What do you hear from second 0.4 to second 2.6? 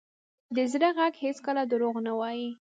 د زړه ږغ هېڅکله دروغ نه وایي.